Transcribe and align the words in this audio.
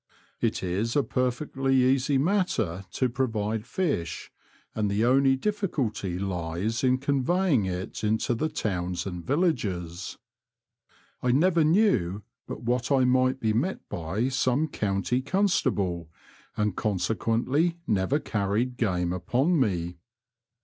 It 0.39 0.63
is 0.63 0.95
a 0.95 1.03
perfectly 1.03 1.75
easy 1.75 2.17
matter 2.17 2.85
to 2.93 3.07
provide 3.07 3.67
fish 3.67 4.31
and 4.73 4.89
the 4.89 5.05
only 5.05 5.35
difficulty 5.35 6.17
lies 6.17 6.83
in 6.83 6.97
conveying 6.97 7.65
it 7.65 8.03
into 8.03 8.33
the 8.33 8.49
towns 8.49 9.05
and 9.05 9.23
villages. 9.23 10.17
I 11.21 11.31
never 11.31 11.63
knew 11.63 12.23
but 12.47 12.63
what 12.63 12.91
I 12.91 13.05
might 13.05 13.39
be 13.39 13.53
met 13.53 13.87
by 13.89 14.29
some 14.29 14.63
The 14.63 14.65
Confessions 14.65 14.65
of 14.65 14.65
a 14.65 14.65
Poacher, 14.65 14.85
95 14.87 14.87
county 14.87 15.21
constable, 15.21 16.11
and 16.57 16.75
consequently 16.75 17.77
never 17.85 18.17
carried 18.17 18.77
game 18.77 19.13
upon 19.13 19.59
me. 19.59 19.97